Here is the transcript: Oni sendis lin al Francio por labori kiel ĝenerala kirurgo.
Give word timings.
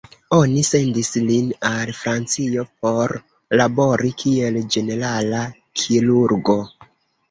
Oni 0.35 0.61
sendis 0.69 1.11
lin 1.25 1.51
al 1.73 1.91
Francio 1.99 2.65
por 2.87 3.15
labori 3.63 4.15
kiel 4.25 4.61
ĝenerala 4.75 5.49
kirurgo. 5.85 6.63